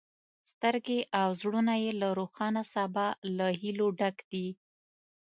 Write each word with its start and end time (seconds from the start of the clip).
سترګې 0.51 0.99
او 1.21 1.29
زړونه 1.41 1.73
یې 1.83 1.91
له 2.01 2.07
روښانه 2.19 2.61
سبا 2.73 3.07
له 3.37 3.47
هیلو 3.61 3.87
ډک 3.99 4.17
دي. 4.31 4.47